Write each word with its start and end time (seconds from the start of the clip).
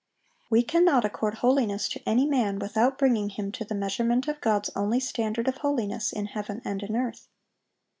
We 0.49 0.63
cannot 0.63 1.05
accord 1.05 1.35
holiness 1.35 1.87
to 1.89 2.01
any 2.09 2.25
man 2.25 2.57
without 2.57 2.97
bringing 2.97 3.29
him 3.29 3.51
to 3.51 3.63
the 3.63 3.75
measurement 3.75 4.27
of 4.27 4.41
God's 4.41 4.71
only 4.75 4.99
standard 4.99 5.47
of 5.47 5.57
holiness 5.57 6.11
in 6.11 6.25
heaven 6.25 6.59
and 6.65 6.81
in 6.81 6.95
earth. 6.95 7.27